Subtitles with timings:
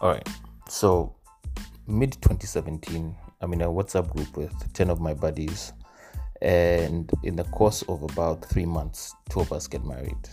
[0.00, 0.28] All right.
[0.68, 1.14] So,
[1.86, 5.72] mid 2017, I'm in a WhatsApp group with 10 of my buddies.
[6.42, 10.28] And in the course of about three months, two of us get married.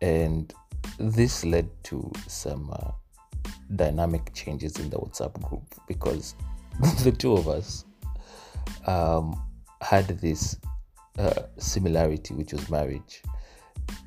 [0.00, 0.52] And
[0.98, 2.92] this led to some uh,
[3.74, 6.36] dynamic changes in the WhatsApp group because
[7.02, 7.84] the two of us
[8.86, 9.42] um,
[9.80, 10.56] had this
[11.18, 13.22] uh, similarity, which was marriage.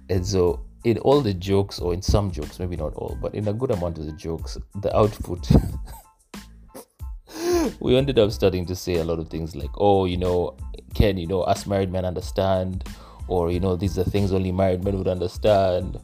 [0.10, 3.48] And so, in all the jokes, or in some jokes, maybe not all, but in
[3.48, 5.50] a good amount of the jokes, the output,
[7.80, 10.56] we ended up starting to say a lot of things like, oh, you know,
[10.94, 12.84] Ken, you know, us married men understand,
[13.28, 16.00] or, you know, these are things only married men would understand,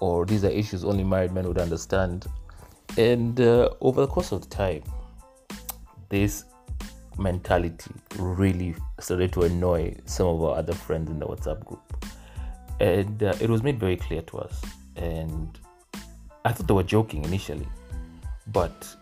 [0.00, 2.26] or these are issues only married men would understand.
[2.96, 4.82] And uh, over the course of the time,
[6.08, 6.44] this
[7.18, 11.80] mentality really started to annoy some of our other friends in the WhatsApp group.
[12.80, 14.62] And uh, it was made very clear to us.
[14.96, 15.58] And
[16.44, 17.68] I thought they were joking initially.
[18.48, 18.96] But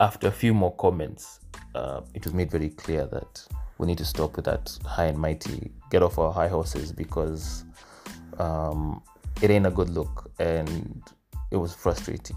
[0.00, 1.40] after a few more comments,
[1.74, 3.46] uh, it was made very clear that
[3.78, 7.64] we need to stop with that high and mighty, get off our high horses because
[8.38, 9.02] um,
[9.42, 10.30] it ain't a good look.
[10.38, 11.02] And
[11.50, 12.36] it was frustrating.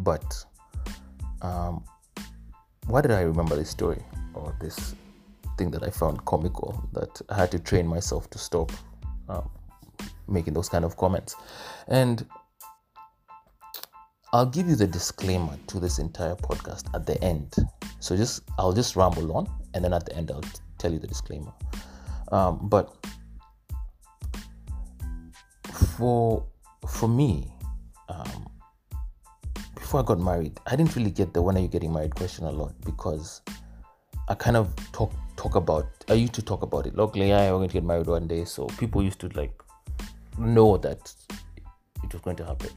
[0.00, 0.44] But
[1.42, 1.84] um,
[2.86, 4.02] why did I remember this story
[4.34, 4.94] or this
[5.58, 8.72] thing that I found comical that I had to train myself to stop
[9.28, 9.50] um,
[10.26, 11.34] making those kind of comments?
[11.88, 12.24] And
[14.32, 17.54] I'll give you the disclaimer to this entire podcast at the end.
[18.00, 20.98] So just I'll just ramble on, and then at the end I'll t- tell you
[20.98, 21.52] the disclaimer.
[22.30, 22.94] Um, but
[25.98, 26.44] for
[26.86, 27.50] for me,
[28.08, 28.48] um,
[29.74, 32.44] before I got married, I didn't really get the when are you getting married question
[32.44, 33.40] a lot because
[34.28, 36.96] I kind of talk talk about I used to talk about it.
[36.96, 39.54] Luckily yeah, we're going to get married one day, so people used to like
[40.36, 41.14] know that
[42.04, 42.70] it was going to happen.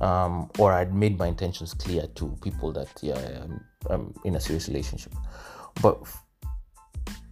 [0.00, 4.40] Um, or I'd made my intentions clear to people that yeah, I'm, I'm in a
[4.40, 5.14] serious relationship.
[5.80, 5.98] But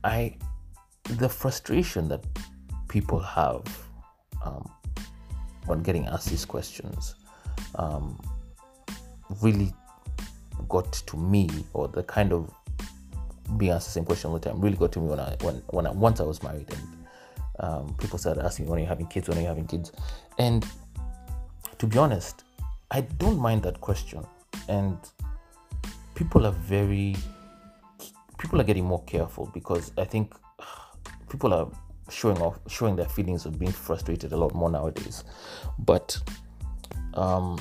[0.05, 0.37] I,
[1.05, 2.25] the frustration that
[2.89, 3.65] people have
[4.45, 4.71] um,
[5.69, 7.17] on getting asked these questions
[7.75, 8.21] um,
[9.43, 9.73] really
[10.69, 12.55] got to me, or the kind of
[13.57, 14.61] being asked the same question all the time.
[14.61, 17.07] Really got to me when I when when I, once I was married and
[17.61, 19.93] um, people started asking me when are you having kids, when are you having kids,
[20.39, 20.67] and
[21.79, 22.45] to be honest,
[22.91, 24.25] I don't mind that question,
[24.69, 24.97] and
[26.15, 27.17] people are very
[28.39, 30.35] people are getting more careful because I think
[31.29, 31.69] people are
[32.11, 35.25] showing off showing their feelings of being frustrated a lot more nowadays,
[35.79, 36.19] but
[37.15, 37.59] um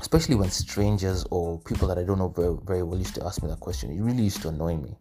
[0.00, 3.42] especially when strangers or people that I don't know very, very well used to ask
[3.42, 3.90] me that question.
[3.90, 4.96] It really used to annoy me.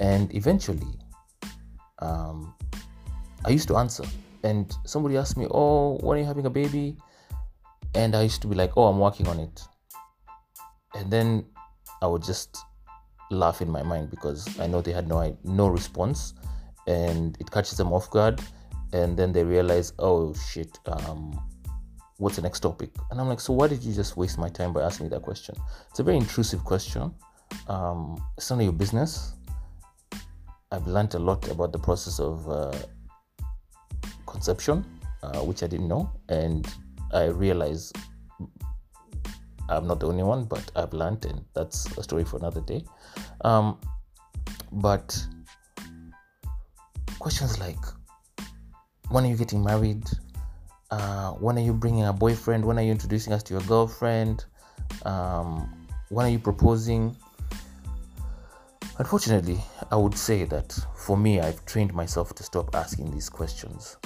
[0.00, 0.98] And eventually,
[2.00, 2.54] um,
[3.44, 4.04] I used to answer.
[4.44, 6.96] And somebody asked me, Oh, when are you having a baby?
[7.94, 9.62] And I used to be like, Oh, I'm working on it.
[10.94, 11.46] And then
[12.02, 12.58] I would just
[13.30, 16.34] laugh in my mind because I know they had no no response,
[16.86, 18.40] and it catches them off guard,
[18.92, 21.40] and then they realize, oh shit, um,
[22.22, 22.90] what's the next topic?
[23.10, 25.22] And I'm like, so why did you just waste my time by asking me that
[25.22, 25.56] question?
[25.90, 27.12] It's a very intrusive question.
[27.66, 29.32] Um, it's none of your business.
[30.70, 32.72] I've learned a lot about the process of uh,
[34.26, 34.84] conception,
[35.24, 36.64] uh, which I didn't know, and
[37.12, 37.92] I realize
[39.68, 42.84] I'm not the only one, but I've learned, and that's a story for another day.
[43.40, 43.80] Um,
[44.70, 45.26] but
[47.18, 47.84] questions like,
[49.08, 50.04] when are you getting married?
[50.92, 52.62] Uh, when are you bringing a boyfriend?
[52.62, 54.44] When are you introducing us to your girlfriend?
[55.06, 57.16] Um, when are you proposing?
[58.98, 59.58] Unfortunately,
[59.90, 63.96] I would say that for me, I've trained myself to stop asking these questions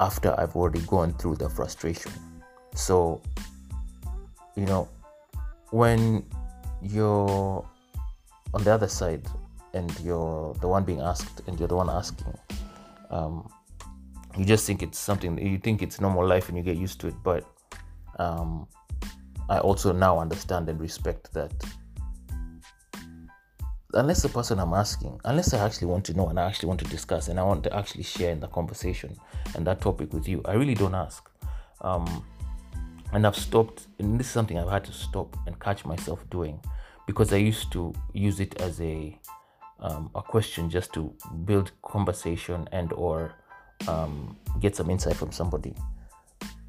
[0.00, 2.10] after I've already gone through the frustration.
[2.74, 3.22] So,
[4.56, 4.88] you know,
[5.70, 6.26] when
[6.82, 7.64] you're
[8.52, 9.24] on the other side
[9.72, 12.36] and you're the one being asked and you're the one asking,
[13.10, 13.48] um,
[14.36, 17.08] you just think it's something you think it's normal life and you get used to
[17.08, 17.44] it but
[18.18, 18.66] um,
[19.48, 21.52] i also now understand and respect that
[23.94, 26.80] unless the person i'm asking unless i actually want to know and i actually want
[26.80, 29.14] to discuss and i want to actually share in the conversation
[29.54, 31.30] and that topic with you i really don't ask.
[31.80, 32.24] Um,
[33.12, 36.60] and i've stopped and this is something i've had to stop and catch myself doing
[37.06, 39.16] because i used to use it as a
[39.80, 41.12] um, a question just to
[41.44, 43.34] build conversation and or
[43.88, 45.74] um, get some insight from somebody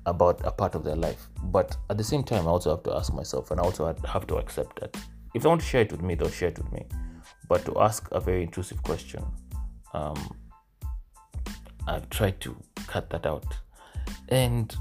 [0.05, 1.27] about a part of their life.
[1.43, 4.27] But at the same time, I also have to ask myself, and I also have
[4.27, 4.95] to accept that
[5.33, 6.85] if they want to share it with me, they'll share it with me.
[7.47, 9.23] But to ask a very intrusive question,
[9.93, 10.35] um,
[11.87, 12.55] I've tried to
[12.87, 13.45] cut that out.
[14.29, 14.75] And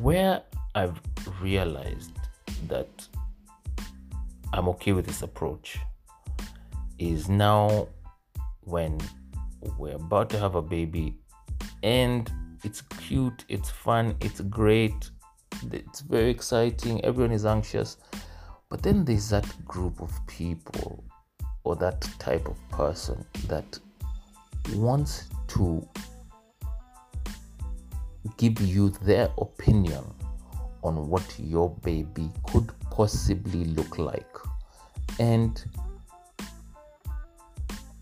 [0.00, 0.42] where
[0.74, 1.00] I've
[1.40, 2.12] realized
[2.68, 2.88] that
[4.52, 5.78] I'm okay with this approach
[6.98, 7.88] is now
[8.60, 9.00] when
[9.78, 11.16] we're about to have a baby
[11.84, 12.32] and
[12.64, 15.10] it's cute, it's fun, it's great,
[15.70, 17.98] it's very exciting, everyone is anxious.
[18.70, 21.04] But then there's that group of people
[21.62, 23.78] or that type of person that
[24.72, 25.86] wants to
[28.38, 30.04] give you their opinion
[30.82, 34.36] on what your baby could possibly look like.
[35.20, 35.62] And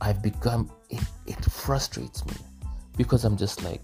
[0.01, 2.35] I've become, it, it frustrates me
[2.97, 3.83] because I'm just like,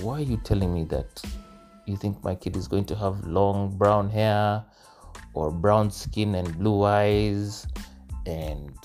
[0.00, 1.22] why are you telling me that
[1.86, 4.64] you think my kid is going to have long brown hair
[5.34, 7.66] or brown skin and blue eyes
[8.26, 8.76] and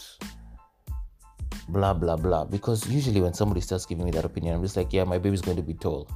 [1.69, 2.45] blah blah blah?
[2.45, 5.41] Because usually when somebody starts giving me that opinion i'm just like yeah my baby's
[5.41, 6.09] going to be tall.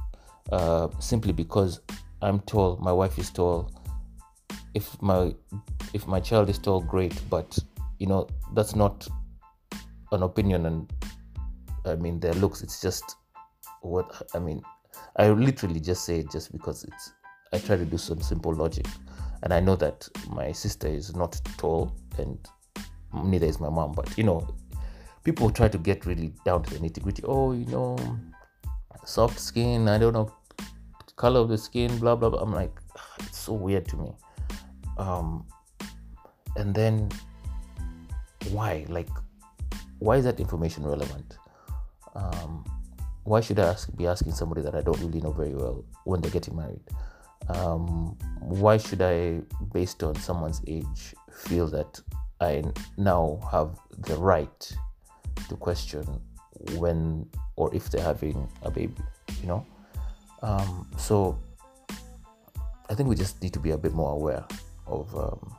[0.52, 1.80] Uh, simply because
[2.22, 3.70] i'm tall my wife is tall.
[4.74, 5.34] If my
[5.92, 7.58] if my child is tall great but
[7.98, 9.06] you know that's not
[10.12, 10.92] an opinion and
[11.86, 13.16] i mean their looks it's just
[13.82, 14.62] what i mean
[15.16, 17.12] i literally just say it just because it's
[17.52, 18.86] i try to do some simple logic
[19.42, 22.38] and i know that my sister is not tall and
[23.24, 24.46] neither is my mom but you know
[25.26, 27.24] people try to get really down to the nitty gritty.
[27.26, 27.98] Oh, you know,
[29.04, 29.88] soft skin.
[29.88, 30.30] I don't know
[31.16, 31.98] color of the skin.
[31.98, 32.40] Blah blah blah.
[32.40, 32.78] I'm like,
[33.18, 34.12] it's so weird to me.
[34.98, 35.44] Um,
[36.54, 37.08] and then
[38.50, 38.86] why?
[38.88, 39.08] Like,
[39.98, 41.38] why is that information relevant?
[42.16, 42.64] Um,
[43.24, 46.20] why should I ask, be asking somebody that I don't really know very well when
[46.20, 46.80] they're getting married?
[47.48, 49.40] Um, why should I,
[49.72, 52.00] based on someone's age, feel that
[52.40, 52.64] I
[52.96, 54.76] now have the right
[55.48, 56.04] to question
[56.74, 58.94] when or if they're having a baby,
[59.40, 59.66] you know.
[60.42, 61.38] Um, so
[62.88, 64.44] I think we just need to be a bit more aware
[64.86, 65.56] of um,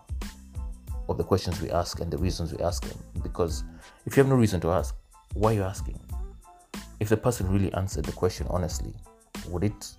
[1.10, 2.98] of the questions we ask and the reasons we ask them.
[3.24, 3.64] Because
[4.06, 4.96] if you have no reason to ask,
[5.34, 6.00] why are you asking?
[7.00, 8.94] If the person really answered the question honestly,
[9.50, 9.96] would it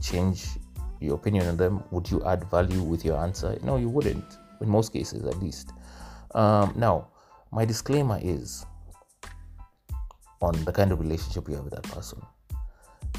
[0.00, 0.46] change
[1.00, 1.84] your opinion on them?
[1.90, 3.56] Would you add value with your answer?
[3.62, 4.38] No, you wouldn't.
[4.60, 5.72] In most cases, at least.
[6.34, 7.08] Um, now,
[7.50, 8.64] my disclaimer is
[10.40, 12.20] on the kind of relationship you have with that person.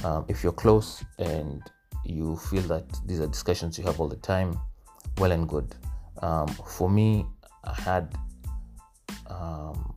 [0.03, 1.61] Um, if you're close and
[2.03, 4.59] you feel that these are discussions you have all the time,
[5.17, 5.75] well and good.
[6.21, 7.25] Um, for me,
[7.63, 8.13] I had,
[9.27, 9.95] um,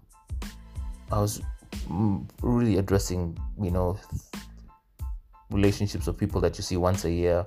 [1.11, 1.41] I was
[1.89, 3.99] Mm, really addressing, you know,
[5.51, 7.47] relationships of people that you see once a year,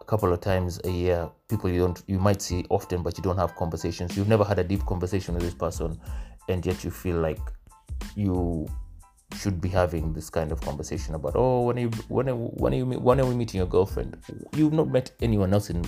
[0.00, 3.24] a couple of times a year, people you don't, you might see often, but you
[3.24, 4.16] don't have conversations.
[4.16, 5.98] You've never had a deep conversation with this person,
[6.48, 7.40] and yet you feel like
[8.14, 8.68] you
[9.36, 12.72] should be having this kind of conversation about oh when are you when are, when
[12.72, 14.16] are you when are we meeting your girlfriend?
[14.54, 15.84] You've not met anyone else in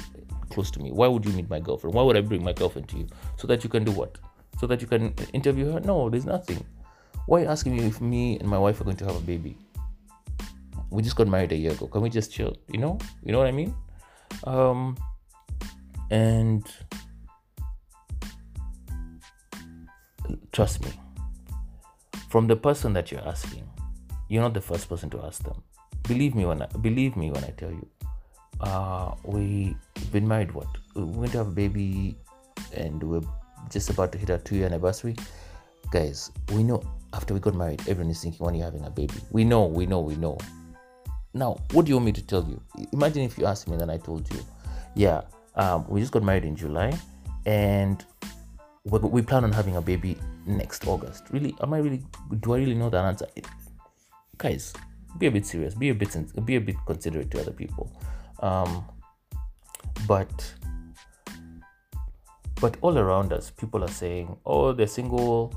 [0.50, 0.92] close to me.
[0.92, 1.94] Why would you meet my girlfriend?
[1.94, 3.06] Why would i bring my girlfriend to you?
[3.36, 4.18] So that you can do what?
[4.60, 5.80] So that you can interview her?
[5.80, 6.64] No there's nothing
[7.26, 9.20] why are you asking me if me and my wife are going to have a
[9.20, 9.56] baby
[10.90, 13.38] we just got married a year ago can we just chill you know you know
[13.38, 13.74] what i mean
[14.44, 14.96] um
[16.10, 16.66] and
[20.52, 20.92] trust me
[22.28, 23.68] from the person that you're asking.
[24.28, 25.62] You're not the first person to ask them.
[26.08, 27.87] Believe me when I believe me when I tell you.
[28.61, 29.76] Uh, we've
[30.12, 30.68] been married what?
[30.94, 32.16] We're going to have a baby
[32.73, 33.28] and we're
[33.70, 35.16] just about to hit our two year anniversary.
[35.92, 36.82] Guys, we know
[37.12, 39.12] after we got married, everyone is thinking when you're having a baby.
[39.30, 40.38] We know, we know, we know.
[41.34, 42.62] Now, what do you want me to tell you?
[42.94, 44.40] Imagine if you asked me and then I told you,
[44.94, 45.20] yeah,
[45.54, 46.99] um, we just got married in July
[47.44, 48.02] and
[48.84, 51.25] we, we plan on having a baby next August.
[51.30, 52.02] Really, am I really?
[52.40, 53.26] Do I really know that answer?
[53.37, 53.46] It,
[54.38, 54.72] guys,
[55.18, 55.75] be a bit serious.
[55.75, 57.92] Be a bit be a bit considerate to other people.
[58.40, 58.82] Um,
[60.08, 60.54] but
[62.62, 65.54] but all around us, people are saying, "Oh, they're single,"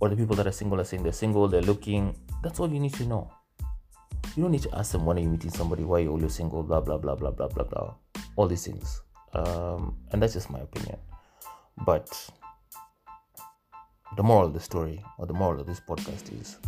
[0.00, 1.48] or the people that are single are saying they're single.
[1.48, 2.14] They're looking.
[2.42, 3.30] That's all you need to know.
[4.36, 6.34] You don't need to ask them when are you meeting somebody, why are you're always
[6.34, 7.94] single, blah blah blah blah blah blah blah.
[8.36, 9.00] All these things,
[9.32, 10.98] um, and that's just my opinion.
[11.86, 12.30] But
[14.16, 16.58] the moral of the story or the moral of this podcast is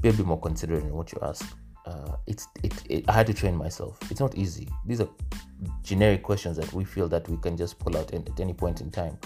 [0.00, 1.44] be a bit more considerate in what you ask.
[1.86, 3.98] Uh, it's it, it, I had to train myself.
[4.10, 4.68] It's not easy.
[4.86, 5.08] These are
[5.82, 8.90] generic questions that we feel that we can just pull out at any point in
[8.90, 9.18] time,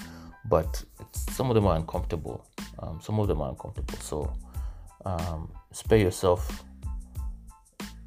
[0.49, 0.83] but
[1.13, 2.47] some of them are uncomfortable.
[2.83, 3.99] Um, some of them are uncomfortable.
[4.01, 4.33] So
[5.05, 6.65] um, spare yourself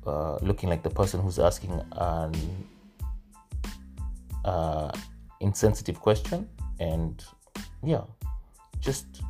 [0.06, 2.36] uh, looking like the person who's asking an
[4.44, 4.92] uh,
[5.40, 6.48] insensitive question,
[6.80, 7.24] and
[7.84, 8.02] yeah,
[8.80, 9.22] just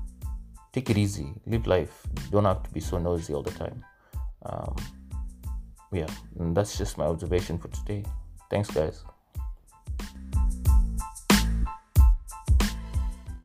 [0.73, 2.03] take it easy, live life.
[2.31, 3.83] don't have to be so nosy all the time.
[4.43, 4.75] Um,
[5.91, 8.03] yeah, that's just my observation for today.
[8.49, 9.03] Thanks, guys.